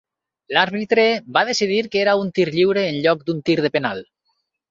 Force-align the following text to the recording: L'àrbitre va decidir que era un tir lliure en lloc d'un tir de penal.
L'àrbitre 0.55 1.03
va 1.35 1.43
decidir 1.49 1.77
que 1.95 2.01
era 2.05 2.15
un 2.23 2.33
tir 2.39 2.47
lliure 2.55 2.87
en 2.93 2.99
lloc 3.05 3.23
d'un 3.27 3.45
tir 3.51 3.59
de 3.67 3.71
penal. 3.79 4.05